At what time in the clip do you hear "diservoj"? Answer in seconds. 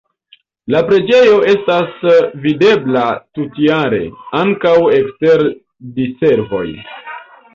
6.01-6.65